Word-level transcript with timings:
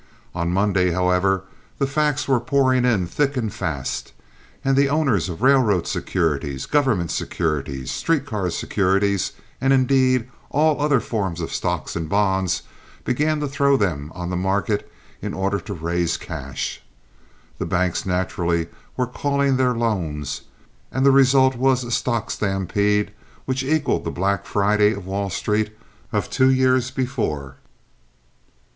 On 0.33 0.49
Monday, 0.51 0.89
however, 0.89 1.43
the 1.77 1.85
facts 1.85 2.27
were 2.27 2.39
pouring 2.39 2.85
in 2.85 3.05
thick 3.05 3.37
and 3.37 3.53
fast; 3.53 4.13
and 4.65 4.75
the 4.75 4.89
owners 4.89 5.29
of 5.29 5.43
railroad 5.43 5.85
securities, 5.85 6.65
government 6.65 7.11
securities, 7.11 7.91
street 7.91 8.25
car 8.25 8.49
securities, 8.49 9.33
and, 9.61 9.71
indeed, 9.71 10.27
all 10.49 10.81
other 10.81 10.99
forms 10.99 11.39
of 11.39 11.53
stocks 11.53 11.95
and 11.95 12.09
bonds, 12.09 12.63
began 13.03 13.39
to 13.41 13.47
throw 13.47 13.77
them 13.77 14.11
on 14.15 14.31
the 14.31 14.35
market 14.35 14.91
in 15.21 15.35
order 15.35 15.59
to 15.59 15.71
raise 15.75 16.17
cash. 16.17 16.81
The 17.59 17.67
banks 17.67 18.03
naturally 18.03 18.69
were 18.97 19.05
calling 19.05 19.57
their 19.57 19.75
loans, 19.75 20.41
and 20.91 21.05
the 21.05 21.11
result 21.11 21.55
was 21.55 21.83
a 21.83 21.91
stock 21.91 22.31
stampede 22.31 23.11
which 23.45 23.63
equaled 23.63 24.05
the 24.05 24.09
Black 24.09 24.47
Friday 24.47 24.93
of 24.93 25.05
Wall 25.05 25.29
Street 25.29 25.77
of 26.11 26.27
two 26.27 26.49
years 26.49 26.89
before. 26.89 27.57